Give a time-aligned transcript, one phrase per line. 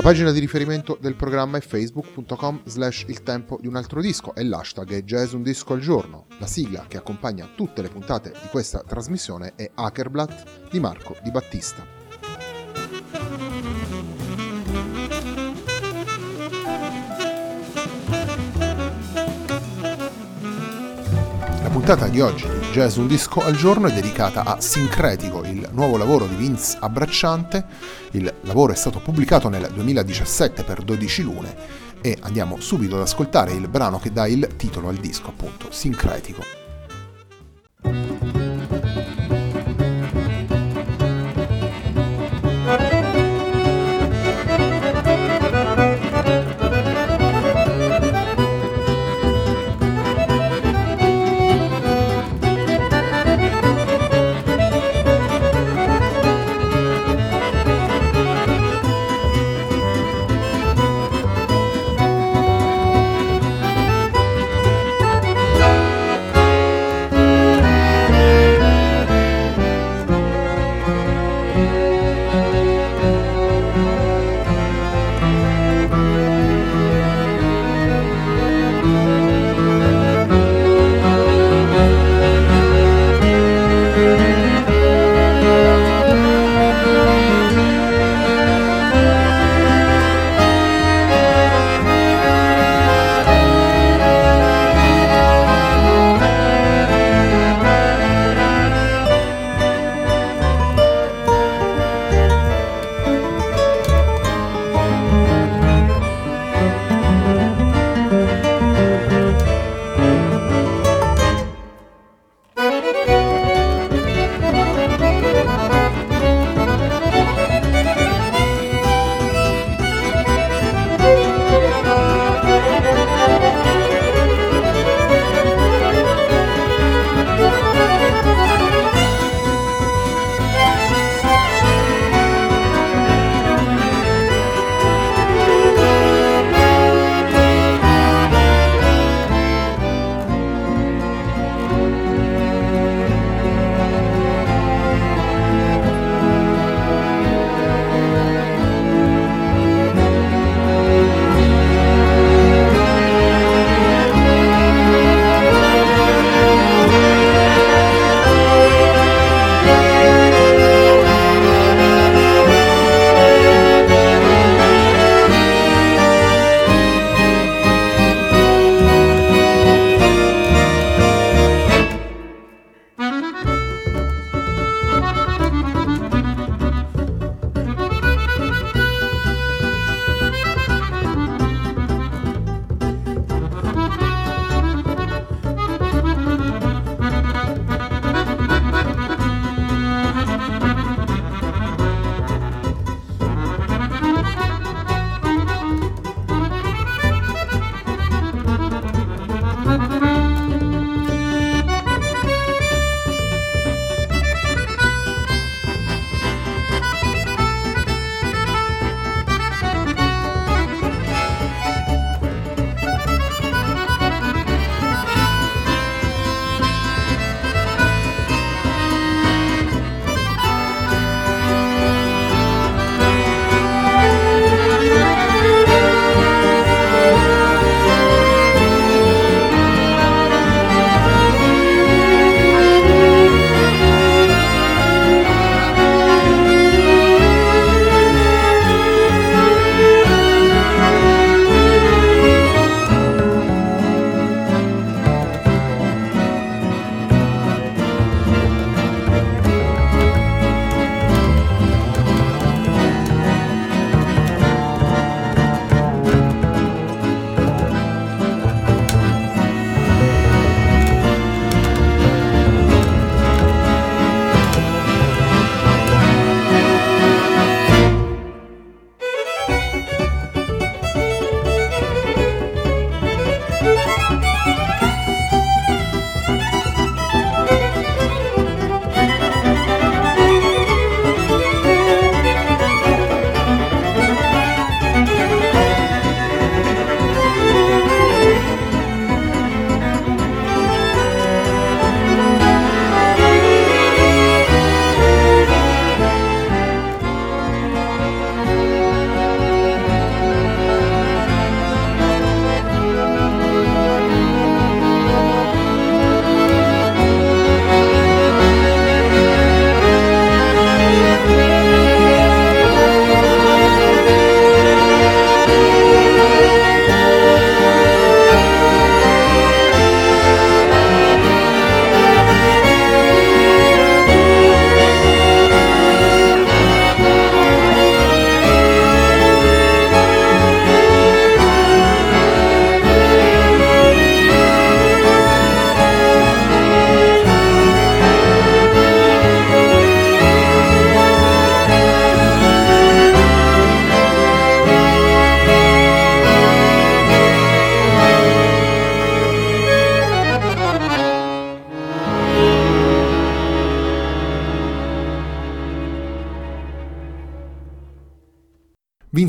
[0.00, 4.34] La pagina di riferimento del programma è facebook.com slash il tempo di un altro disco
[4.34, 6.24] e l'hashtag è jazz un disco al giorno.
[6.38, 11.30] La sigla che accompagna tutte le puntate di questa trasmissione è Hackerblatt di Marco Di
[11.30, 11.84] Battista.
[21.62, 25.68] La puntata di oggi di Jazz Un Disco al Giorno è dedicata a Sincretico, il
[25.80, 27.64] nuovo lavoro di Vince Abbracciante.
[28.10, 31.56] Il lavoro è stato pubblicato nel 2017 per 12 lune
[32.02, 36.69] e andiamo subito ad ascoltare il brano che dà il titolo al disco, appunto, Sincretico.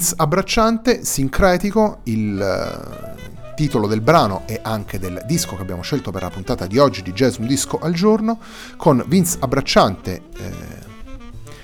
[0.02, 6.10] Vince abbracciante, sincretico, il uh, titolo del brano e anche del disco che abbiamo scelto
[6.10, 8.40] per la puntata di oggi di Jazz Un Disco al Giorno,
[8.78, 10.22] con Vince abbracciante.
[10.40, 10.90] Eh,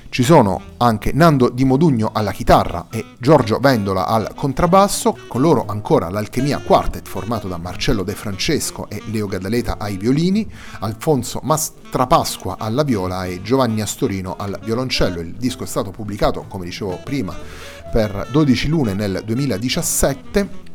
[0.10, 5.66] ci sono anche Nando Di Modugno alla chitarra e Giorgio Vendola al contrabbasso, con loro
[5.68, 10.50] ancora l'Alchemia Quartet formato da Marcello De Francesco e Leo Gaddaleta ai violini,
[10.80, 15.20] Alfonso Mastrapasqua alla viola e Giovanni Astorino al violoncello.
[15.20, 17.36] Il disco è stato pubblicato, come dicevo prima,
[17.92, 20.66] per 12 lune nel 2017.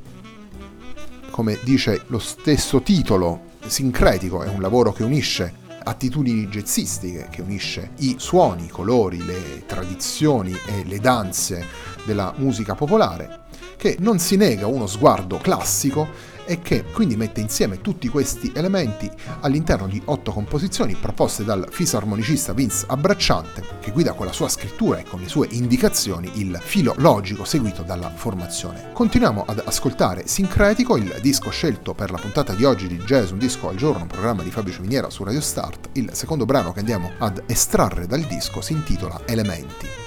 [1.31, 7.91] Come dice lo stesso titolo, sincretico, è un lavoro che unisce attitudini jazzistiche, che unisce
[7.99, 11.67] i suoni, i colori, le tradizioni e le danze
[12.05, 13.42] della musica popolare,
[13.83, 16.07] che non si nega uno sguardo classico
[16.45, 22.53] e che quindi mette insieme tutti questi elementi all'interno di otto composizioni proposte dal fisarmonicista
[22.53, 26.95] Vince Abbracciante, che guida con la sua scrittura e con le sue indicazioni il filo
[26.99, 28.91] logico seguito dalla formazione.
[28.93, 33.39] Continuiamo ad ascoltare Sincretico, il disco scelto per la puntata di oggi di Jazz Un
[33.39, 35.89] Disco al Giorno, un programma di Fabio Ciminiera su Radio Start.
[35.95, 40.03] Il secondo brano che andiamo ad estrarre dal disco si intitola Elementi.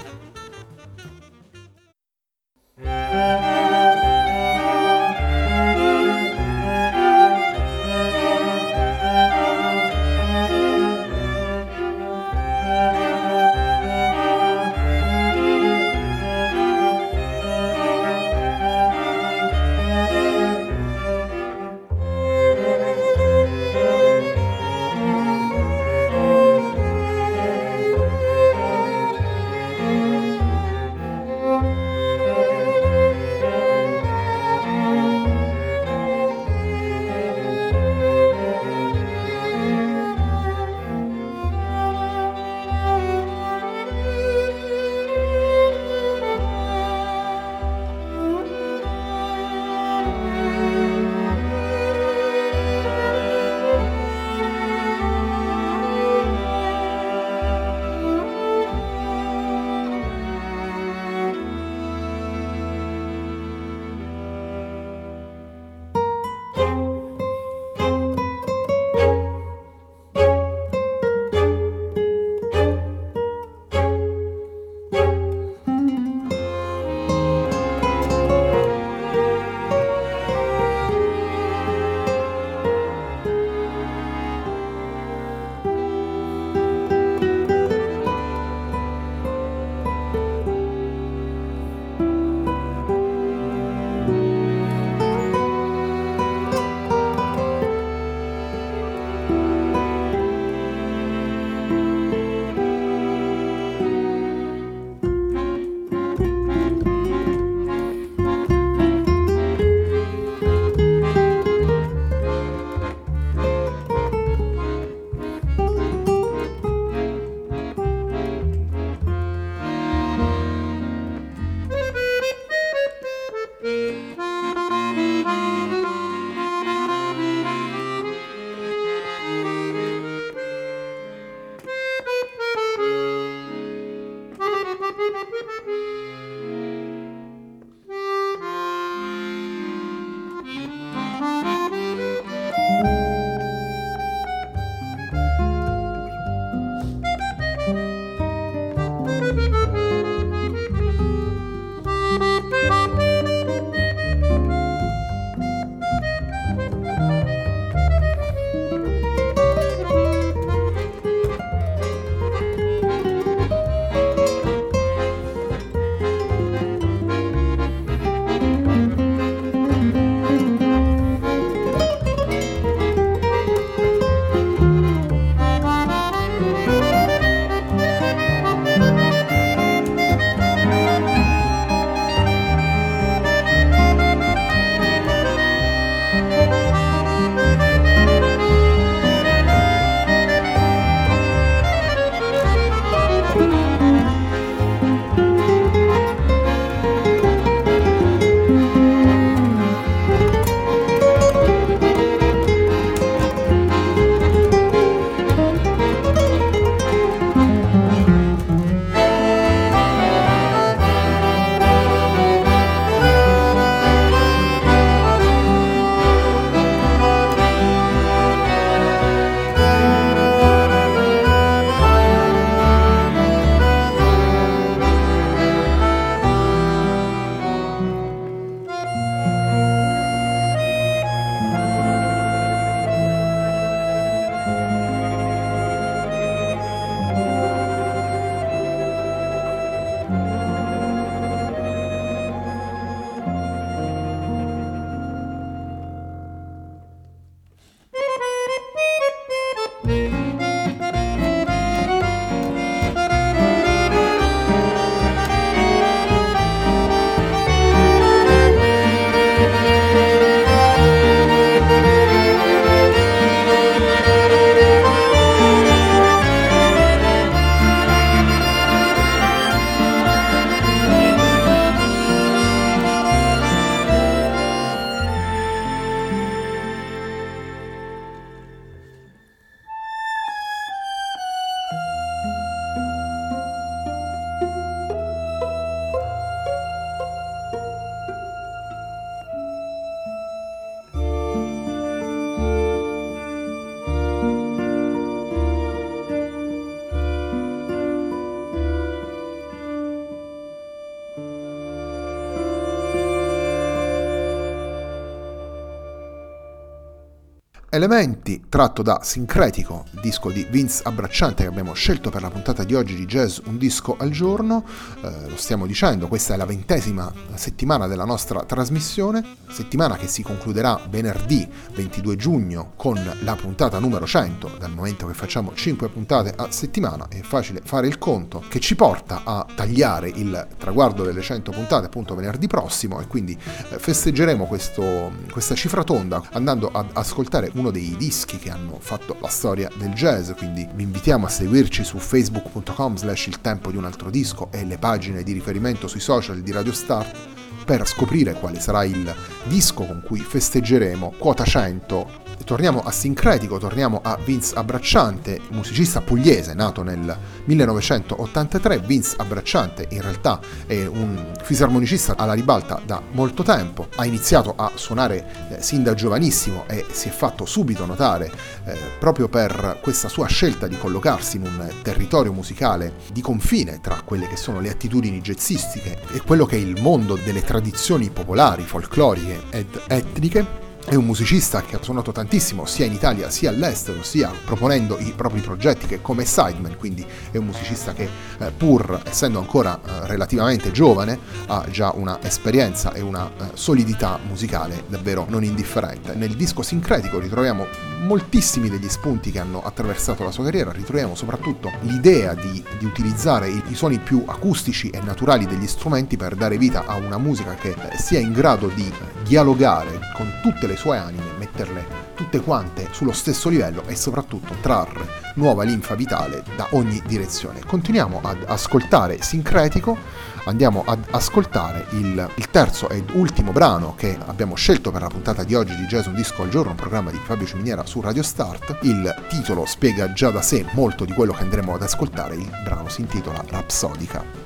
[307.76, 312.74] Elementi tratto da Sincretico, disco di Vince Abbracciante che abbiamo scelto per la puntata di
[312.74, 314.64] oggi di Jazz Un disco al giorno,
[315.02, 320.22] eh, lo stiamo dicendo, questa è la ventesima settimana della nostra trasmissione, settimana che si
[320.22, 326.32] concluderà venerdì 22 giugno con la puntata numero 100, dal momento che facciamo 5 puntate
[326.34, 331.20] a settimana, è facile fare il conto, che ci porta a tagliare il traguardo delle
[331.20, 336.86] 100 puntate appunto venerdì prossimo e quindi eh, festeggeremo questo, questa cifra tonda andando ad
[336.94, 341.26] ascoltare un uno dei dischi che hanno fatto la storia del jazz, quindi vi invitiamo
[341.26, 345.32] a seguirci su facebook.com slash il tempo di un altro disco e le pagine di
[345.32, 347.16] riferimento sui social di Radio Start
[347.64, 349.12] per scoprire quale sarà il
[349.44, 356.54] disco con cui festeggeremo quota 100 torniamo a Sincretico, torniamo a Vince Abbracciante, musicista pugliese
[356.54, 358.78] nato nel 1983.
[358.80, 364.72] Vince Abbracciante in realtà è un fisarmonicista alla ribalta da molto tempo, ha iniziato a
[364.74, 368.30] suonare eh, sin da giovanissimo e si è fatto subito notare
[368.64, 374.02] eh, proprio per questa sua scelta di collocarsi in un territorio musicale di confine tra
[374.04, 378.62] quelle che sono le attitudini jazzistiche e quello che è il mondo delle tradizioni popolari,
[378.62, 384.04] folcloriche ed etniche è un musicista che ha suonato tantissimo sia in Italia sia all'estero,
[384.04, 389.02] sia proponendo i propri progetti che come sideman, quindi è un musicista che eh, pur
[389.04, 395.26] essendo ancora eh, relativamente giovane ha già una esperienza e una eh, solidità musicale davvero
[395.28, 396.14] non indifferente.
[396.14, 397.66] Nel disco sincretico ritroviamo
[398.06, 403.48] moltissimi degli spunti che hanno attraversato la sua carriera, ritroviamo soprattutto l'idea di, di utilizzare
[403.48, 407.54] i, i, suoni più acustici e naturali degli strumenti per dare vita a una musica
[407.54, 408.92] che eh, sia in grado di
[409.24, 415.24] dialogare con tutte le sue anime, metterle tutte quante sullo stesso livello e soprattutto trarre
[415.34, 417.60] nuova linfa vitale da ogni direzione.
[417.64, 419.96] Continuiamo ad ascoltare Sincretico,
[420.44, 425.44] andiamo ad ascoltare il, il, terzo ed ultimo brano che abbiamo scelto per la puntata
[425.44, 428.22] di oggi di Jazz Un Disco al Giorno, un programma di Fabio Ciminiera su Radio
[428.22, 428.78] Start.
[428.82, 432.88] Il titolo spiega già da sé molto di quello che andremo ad ascoltare, il brano
[432.88, 434.45] si intitola Rapsodica.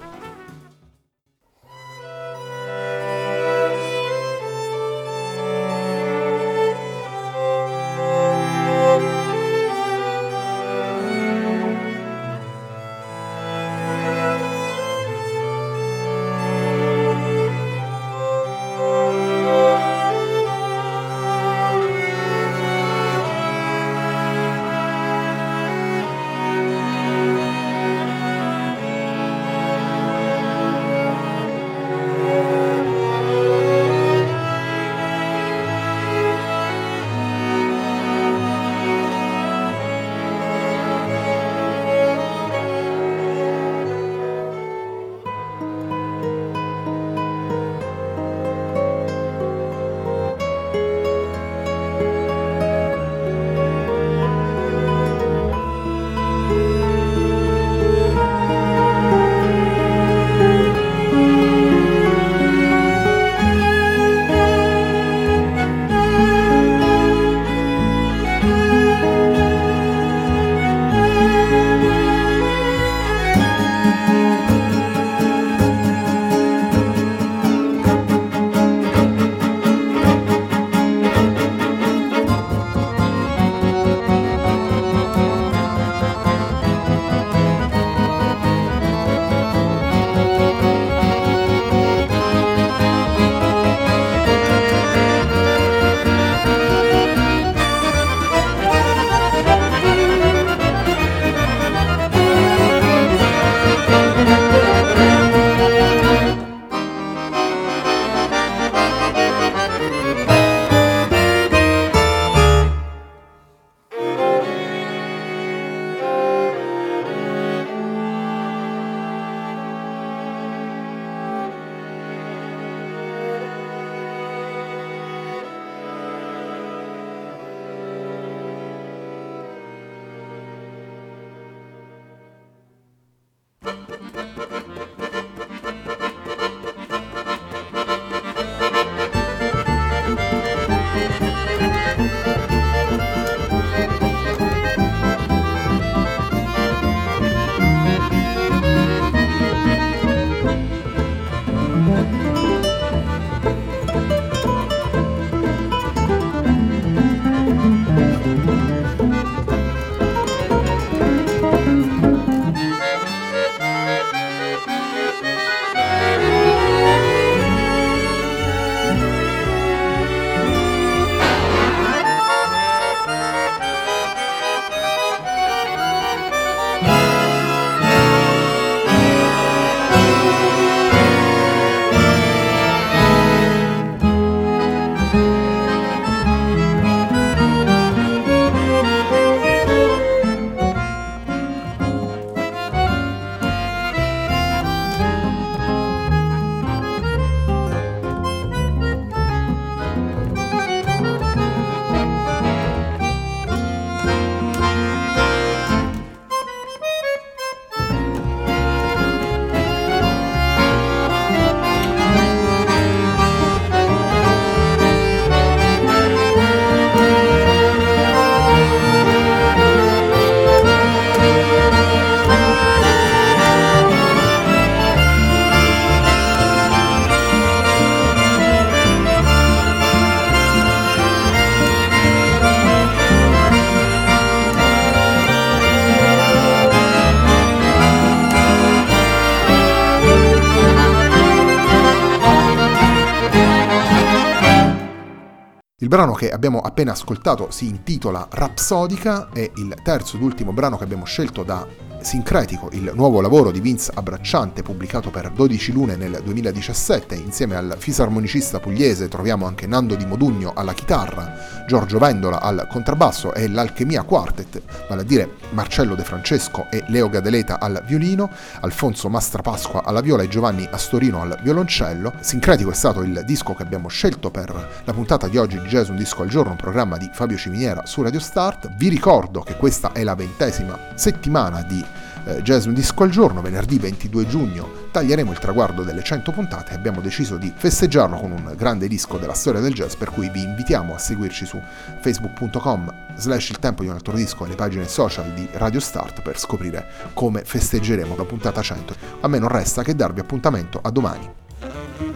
[245.88, 250.84] Brano che abbiamo appena ascoltato si intitola Rapsodica, è il terzo ed ultimo brano che
[250.84, 251.66] abbiamo scelto da
[252.02, 257.14] Sincretico, il nuovo lavoro di Vince Abbracciante pubblicato per 12 lune nel 2017.
[257.14, 263.34] Insieme al fisarmonicista pugliese troviamo anche Nando Di Modugno alla chitarra, Giorgio Vendola al contrabbasso
[263.34, 269.08] e l'Alchemia Quartet, vale a dire Marcello De Francesco e Leo Gadeleta al violino, Alfonso
[269.08, 272.14] Mastrapasqua alla viola e Giovanni Astorino al violoncello.
[272.20, 275.88] Sincretico è stato il disco che abbiamo scelto per la puntata di oggi di Jazz
[275.88, 278.74] Un Disco al Giorno, un programma di Fabio Ciminiera su Radio Start.
[278.76, 281.89] Vi ricordo che questa è la ventesima settimana di
[282.26, 286.72] eh, Jazz Un Disco al Giorno, venerdì 22 giugno taglieremo il traguardo delle 100 puntate
[286.72, 290.28] e abbiamo deciso di festeggiarlo con un grande disco della storia del jazz, per cui
[290.30, 291.60] vi invitiamo a seguirci su
[292.00, 296.22] facebook.com slash il tempo di un altro disco e le pagine social di Radio Start
[296.22, 298.94] per scoprire come festeggeremo la puntata 100.
[299.20, 302.09] A me non resta che darvi appuntamento a domani.